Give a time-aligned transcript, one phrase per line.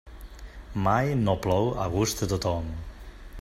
[0.87, 2.73] Mai no plou a gust de tothom.